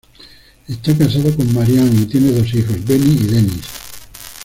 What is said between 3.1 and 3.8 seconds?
y Dennis.